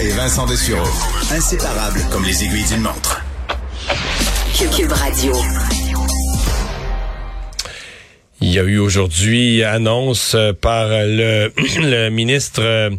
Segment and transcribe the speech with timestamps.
[0.00, 0.86] Et Vincent Dessureau.
[1.30, 3.20] Inséparables comme les aiguilles d'une montre.
[4.76, 5.32] Cube Radio.
[8.42, 12.90] Il y a eu aujourd'hui annonce euh, par le, le ministre euh,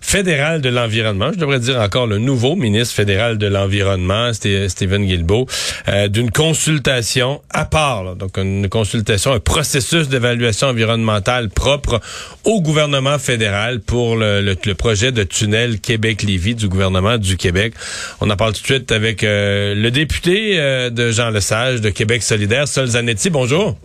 [0.00, 5.46] fédéral de l'environnement, je devrais dire encore le nouveau ministre fédéral de l'environnement, Stephen Guilbeault,
[5.88, 12.00] euh, d'une consultation à part, donc une consultation, un processus d'évaluation environnementale propre
[12.44, 17.74] au gouvernement fédéral pour le, le, projet de tunnel Québec-Lévis du gouvernement du Québec.
[18.22, 20.56] On en parle tout de suite avec le député
[20.90, 23.30] de Jean Lesage de Québec solidaire, Sol Zanetti.
[23.30, 23.76] Bonjour.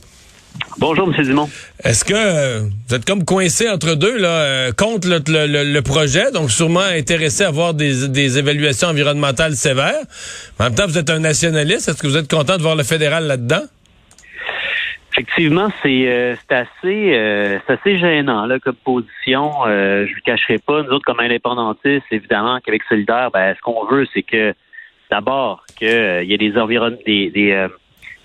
[0.78, 1.24] Bonjour, M.
[1.24, 1.50] Dumont.
[1.84, 6.50] Est-ce que euh, vous êtes comme coincé entre deux, là, euh, contre le, projet, donc
[6.50, 10.02] sûrement intéressé à avoir des, évaluations environnementales sévères.
[10.60, 11.90] En même temps, vous êtes un nationaliste.
[11.90, 13.64] Est-ce que vous êtes content de voir le fédéral là-dedans?
[15.14, 17.14] Effectivement, c'est euh, assez
[17.68, 19.52] assez gênant là comme position.
[19.66, 20.84] je ne cacherai pas.
[20.84, 24.54] Nous autres, comme indépendantistes, évidemment, qu'avec solidaire, ben, ce qu'on veut, c'est que
[25.10, 27.68] d'abord qu'il y ait des environnements des des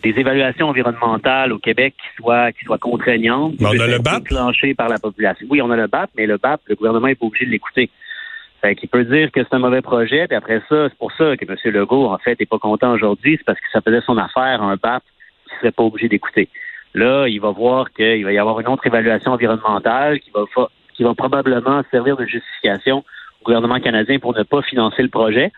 [0.04, 4.22] évaluations environnementales au Québec qui soient qui soient contraignantes, on a le BAP?
[4.22, 5.46] déclenchées par la population.
[5.50, 7.90] Oui, on a le BAP, mais le BAP, le gouvernement n'est pas obligé de l'écouter.
[8.60, 11.36] Fait qu'il peut dire que c'est un mauvais projet, puis après ça, c'est pour ça
[11.36, 11.56] que M.
[11.72, 14.76] Legault, en fait, n'est pas content aujourd'hui, c'est parce que ça faisait son affaire un
[14.76, 15.02] BAP
[15.48, 16.48] qui serait pas obligé d'écouter.
[16.94, 20.44] Là, il va voir qu'il va y avoir une autre évaluation environnementale qui va
[20.96, 23.04] qui va probablement servir de justification
[23.40, 25.52] au gouvernement canadien pour ne pas financer le projet.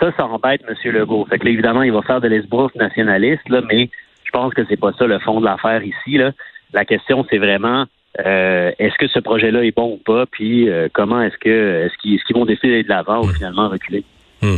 [0.00, 0.92] Ça, ça embête M.
[0.92, 1.26] Legault.
[1.28, 3.88] Fait que là, évidemment, il va faire de l'esbrouf nationaliste, là, mais
[4.24, 6.18] je pense que c'est pas ça le fond de l'affaire ici.
[6.18, 6.32] Là.
[6.72, 7.86] La question, c'est vraiment
[8.24, 11.96] euh, est-ce que ce projet-là est bon ou pas, puis euh, comment est-ce que est-ce
[11.98, 13.34] qu'ils vont décider de l'avant ou hmm.
[13.34, 14.04] finalement reculer?
[14.42, 14.56] Hmm.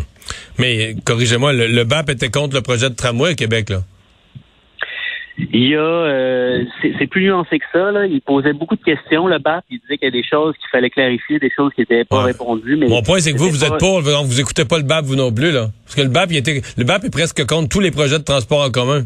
[0.58, 3.78] Mais corrigez-moi, le, le BAP était contre le projet de tramway à Québec, là.
[5.38, 6.64] Il y a, euh,
[6.98, 7.92] c'est plus nuancé que ça.
[7.92, 8.06] Là.
[8.06, 9.64] Il posait beaucoup de questions, le BAP.
[9.70, 12.22] Il disait qu'il y a des choses qu'il fallait clarifier, des choses qui n'étaient pas
[12.22, 12.76] répondues.
[12.76, 15.04] Mais Mon point, c'est que vous, vous êtes pas, donc vous écoutez pas le BAP,
[15.04, 15.68] vous non plus, là.
[15.84, 18.24] Parce que le BAP, il était, le BAP est presque contre tous les projets de
[18.24, 19.04] transport en commun.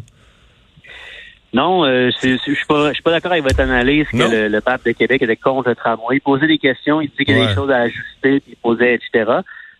[1.52, 4.60] Non, euh, je suis pas, je suis pas d'accord avec votre analyse que le, le,
[4.60, 6.16] BAP de Québec était contre le tramway.
[6.16, 8.56] Il posait des questions, il disait qu'il y a des choses à ajuster, puis il
[8.56, 9.30] posait, etc.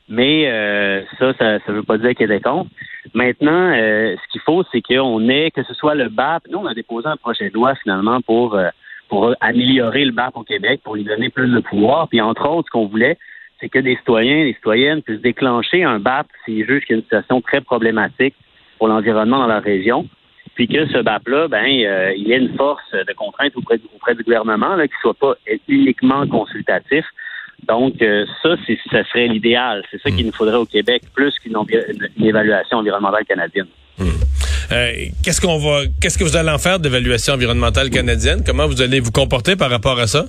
[0.09, 2.71] Mais euh, ça, ça ne veut pas dire qu'il est contre.
[3.15, 6.67] Maintenant, euh, ce qu'il faut, c'est qu'on ait, que ce soit le BAP, nous, on
[6.67, 8.69] a déposé un projet de loi finalement pour, euh,
[9.09, 12.09] pour améliorer le BAP au Québec, pour lui donner plus de pouvoir.
[12.09, 13.19] Puis entre autres, ce qu'on voulait,
[13.61, 16.99] c'est que des citoyens, des citoyennes puissent déclencher un BAP s'ils jugent qu'il y a
[16.99, 18.34] une situation très problématique
[18.79, 20.09] pour l'environnement dans leur région.
[20.55, 24.77] Puis que ce BAP-là, ben, il y ait une force de contrainte auprès, du gouvernement,
[24.81, 25.34] qui soit pas
[25.67, 27.07] uniquement consultatif,
[27.69, 28.56] donc, euh, ça,
[28.91, 29.84] ça serait l'idéal.
[29.91, 31.56] C'est ça qu'il nous faudrait au Québec, plus qu'une
[32.21, 33.67] évaluation environnementale canadienne.
[33.99, 34.09] Hmm.
[34.73, 34.93] Euh,
[35.23, 38.43] qu'est-ce qu'on va, qu'est-ce que vous allez en faire d'évaluation environnementale canadienne?
[38.45, 40.25] Comment vous allez vous comporter par rapport à ça?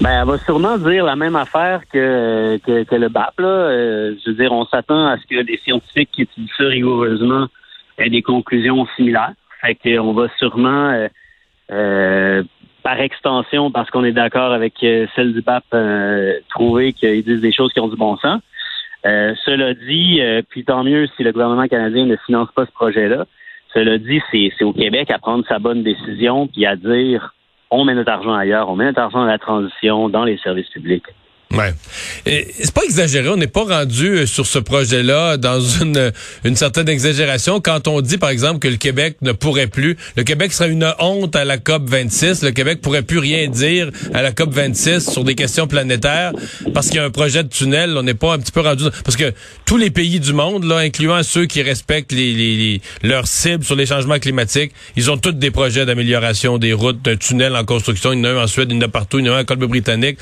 [0.00, 3.40] Ben, elle va sûrement dire la même affaire que, que, le BAP.
[3.40, 3.46] Là.
[3.46, 7.46] Euh, je veux dire, on s'attend à ce que des scientifiques qui étudient ça rigoureusement
[7.98, 9.32] aient des conclusions similaires.
[9.62, 11.08] Fait qu'on va sûrement
[11.70, 12.42] euh,
[12.84, 17.40] par extension, parce qu'on est d'accord avec euh, celle du BAP, euh, trouver qu'ils disent
[17.40, 18.42] des choses qui ont du bon sens.
[19.06, 23.24] Euh, cela dit, puis tant mieux si le gouvernement canadien ne finance pas ce projet-là.
[23.72, 27.34] Cela dit, c'est au Québec à prendre sa bonne décision, puis à dire
[27.70, 30.68] on met notre argent ailleurs, on met notre argent dans la transition, dans les services
[30.68, 31.04] publics.
[31.56, 31.74] Ouais.
[32.24, 36.12] C'est pas exagéré, on n'est pas rendu euh, sur ce projet-là dans une,
[36.44, 37.60] une certaine exagération.
[37.60, 40.92] Quand on dit, par exemple, que le Québec ne pourrait plus, le Québec serait une
[40.98, 45.10] honte à la COP 26, le Québec pourrait plus rien dire à la COP 26
[45.10, 46.32] sur des questions planétaires.
[46.72, 48.84] Parce qu'il y a un projet de tunnel, on n'est pas un petit peu rendu,
[49.04, 49.32] parce que
[49.64, 53.76] tous les pays du monde, là, incluant ceux qui respectent les, les, leurs cibles sur
[53.76, 58.12] les changements climatiques, ils ont tous des projets d'amélioration des routes, d'un tunnel en construction,
[58.12, 59.34] il y en a un en Suède, il y en a partout, il y en
[59.34, 60.18] a un en Colombie-Britannique.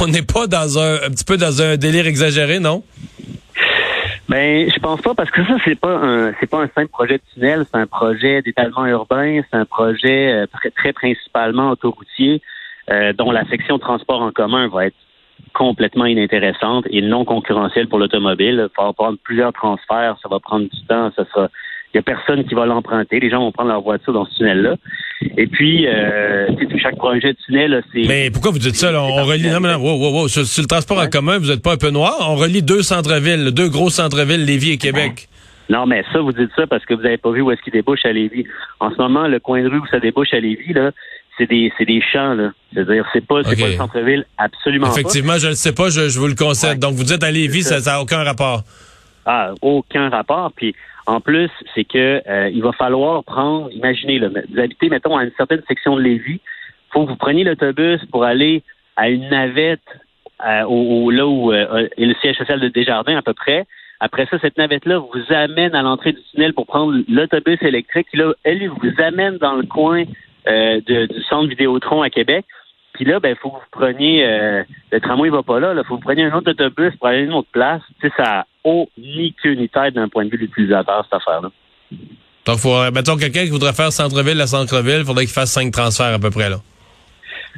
[0.00, 2.82] On n'est pas dans un, petit peu dans un délire exagéré, non?
[4.28, 7.14] Ben, je pense pas parce que ça c'est pas un c'est pas un simple projet
[7.14, 10.46] de tunnel, c'est un projet d'étalement urbain, c'est un projet euh,
[10.76, 12.42] très, principalement autoroutier
[12.90, 14.96] euh, dont la section transport en commun va être
[15.54, 18.68] complètement inintéressante et non concurrentielle pour l'automobile.
[18.68, 21.48] Il va prendre plusieurs transferts, ça va prendre du temps, ça sera
[21.94, 23.18] il n'y a personne qui va l'emprunter.
[23.18, 24.76] Les gens vont prendre leur voiture dans ce tunnel-là.
[25.36, 26.46] Et puis, euh,
[26.80, 28.04] chaque projet de tunnel, c'est...
[28.06, 28.92] Mais pourquoi vous dites ça?
[28.92, 29.48] On relie...
[29.48, 30.28] Non, non, wow, wow, wow.
[30.28, 32.14] Sur, le transport en commun, vous n'êtes pas un peu noir?
[32.28, 35.28] On relie deux centres-villes, deux gros centres-villes, Lévis et Québec.
[35.70, 37.72] Non, mais ça, vous dites ça parce que vous n'avez pas vu où est-ce qu'il
[37.72, 38.44] débouche à Lévis.
[38.80, 40.92] En ce moment, le coin de rue où ça débouche à Lévis, là,
[41.36, 42.50] c'est des, c'est des champs, là.
[42.72, 46.18] C'est-à-dire, c'est pas, c'est pas le centre-ville, absolument Effectivement, je ne le sais pas, je,
[46.18, 46.78] vous le concède.
[46.78, 48.62] Donc, vous dites à Lévis, ça n'a aucun rapport.
[49.24, 50.52] Ah, aucun rapport.
[50.56, 50.74] Puis,
[51.08, 55.24] en plus, c'est que euh, il va falloir prendre, imaginez, là, vous habitez, mettons, à
[55.24, 56.40] une certaine section de Lévis,
[56.90, 58.62] faut que vous preniez l'autobus pour aller
[58.96, 59.80] à une navette
[60.68, 63.66] au, là où est le siège social de Desjardins à peu près.
[64.00, 68.08] Après ça, cette navette-là vous amène à l'entrée du tunnel pour prendre l'autobus électrique.
[68.12, 70.04] Là, elle vous amène dans le coin
[70.46, 72.44] du centre Vidéotron à Québec.
[73.04, 74.24] Là, ben, faut que vous preniez
[74.90, 77.18] le tramway va pas là, il faut que vous preniez un autre autobus pour aller
[77.18, 77.82] à une autre place.
[78.00, 81.50] Tu ça n'a ni queue ni tête d'un point de vue de l'utilisateur, cette affaire-là.
[82.44, 85.70] Donc, faut, mettons, quelqu'un qui voudrait faire centre-ville à centre-ville, il faudrait qu'il fasse cinq
[85.72, 86.56] transferts à peu près, là.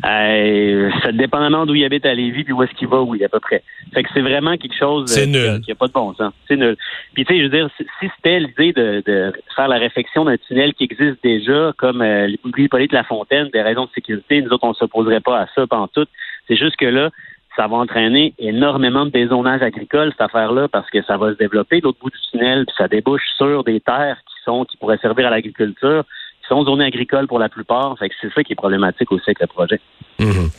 [0.05, 3.29] Euh, ça dépendamment d'où il habite à Lévis puis où est-ce qu'il va, oui, à
[3.29, 3.63] peu près.
[3.93, 6.33] Fait que c'est vraiment quelque chose c'est euh, qui n'a pas de bon sens.
[6.49, 6.77] C'est nul.
[7.15, 10.37] Puis tu sais, je veux dire, si c'était l'idée de, de, faire la réflexion d'un
[10.37, 14.65] tunnel qui existe déjà, comme euh, de la Fontaine, des raisons de sécurité, nous autres,
[14.65, 16.07] on ne s'opposerait pas à ça pendant tout.
[16.49, 17.11] C'est juste que là,
[17.57, 21.81] ça va entraîner énormément de dézonage agricole, cette affaire-là, parce que ça va se développer
[21.81, 25.27] l'autre bout du tunnel, puis ça débouche sur des terres qui sont qui pourraient servir
[25.27, 26.05] à l'agriculture,
[26.51, 27.97] sont zonées agricoles pour la plupart.
[27.99, 29.81] Fait que c'est ça qui est problématique aussi avec le projet.
[30.19, 30.51] Mhm.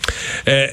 [0.47, 0.67] Euh,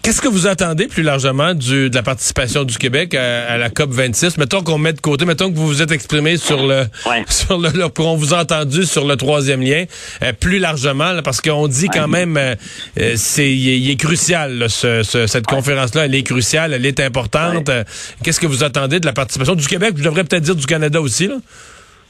[0.00, 3.90] Qu'est-ce que vous attendez plus largement du, de la participation du Québec à, la COP
[3.90, 4.38] 26?
[4.38, 6.84] Mettons qu'on met de côté, mettons que vous vous êtes exprimé sur le,
[7.28, 7.68] sur le,
[7.98, 9.84] on vous a entendu sur le troisième lien,
[10.22, 12.54] euh, plus largement, parce qu'on dit quand même, euh,
[13.16, 17.70] c'est, il est, crucial, ce, cette conférence-là, elle est cruciale, elle est importante.
[18.22, 19.94] Qu'est-ce que vous attendez de la participation du Québec?
[19.96, 21.36] Je devrais peut-être dire du Canada aussi, là.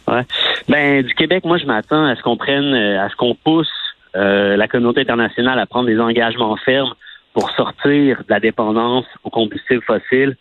[0.06, 0.24] Ouais.
[0.68, 3.70] Ben, du Québec, moi, je m'attends à ce qu'on prenne, à ce qu'on pousse
[4.14, 6.94] la communauté internationale à prendre des engagements fermes
[7.32, 10.36] pour sortir de la dépendance aux combustibles fossiles.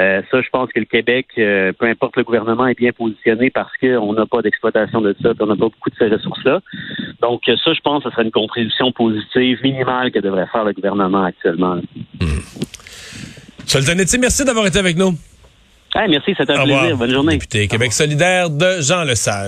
[0.00, 3.50] Euh, ça, je pense que le Québec, euh, peu importe le gouvernement, est bien positionné
[3.50, 6.60] parce qu'on n'a pas d'exploitation de ça, on n'a pas beaucoup de ces ressources-là.
[7.20, 10.72] Donc, ça, je pense que ce serait une contribution positive minimale que devrait faire le
[10.72, 11.76] gouvernement actuellement.
[12.20, 12.26] Mmh.
[14.20, 15.12] merci d'avoir été avec nous.
[15.94, 16.96] merci, c'était un plaisir.
[16.96, 17.34] Bonne journée.
[17.34, 19.38] Député Québec solidaire de Jean Lesage.